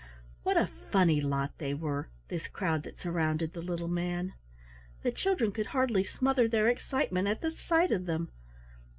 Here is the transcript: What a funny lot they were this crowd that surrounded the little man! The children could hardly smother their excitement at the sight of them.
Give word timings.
What 0.41 0.57
a 0.57 0.65
funny 0.89 1.21
lot 1.21 1.59
they 1.59 1.75
were 1.75 2.09
this 2.27 2.47
crowd 2.47 2.81
that 2.81 2.97
surrounded 2.97 3.53
the 3.53 3.61
little 3.61 3.87
man! 3.87 4.33
The 5.03 5.11
children 5.11 5.51
could 5.51 5.67
hardly 5.67 6.03
smother 6.03 6.47
their 6.47 6.67
excitement 6.69 7.27
at 7.27 7.41
the 7.41 7.51
sight 7.51 7.91
of 7.91 8.07
them. 8.07 8.31